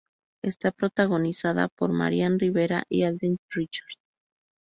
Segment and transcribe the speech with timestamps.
[0.43, 3.99] Está protagonizada por Marian Rivera y Alden Richards.